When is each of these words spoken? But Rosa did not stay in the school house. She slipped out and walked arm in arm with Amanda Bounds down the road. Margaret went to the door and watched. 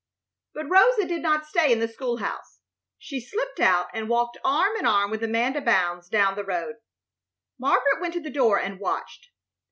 But 0.55 0.65
Rosa 0.67 1.05
did 1.07 1.21
not 1.21 1.45
stay 1.45 1.71
in 1.71 1.79
the 1.79 1.87
school 1.87 2.17
house. 2.17 2.61
She 2.97 3.21
slipped 3.21 3.59
out 3.59 3.85
and 3.93 4.09
walked 4.09 4.39
arm 4.43 4.75
in 4.75 4.87
arm 4.87 5.11
with 5.11 5.21
Amanda 5.23 5.61
Bounds 5.61 6.09
down 6.09 6.33
the 6.33 6.43
road. 6.43 6.77
Margaret 7.59 8.01
went 8.01 8.15
to 8.15 8.19
the 8.19 8.31
door 8.31 8.59
and 8.59 8.79
watched. 8.79 9.29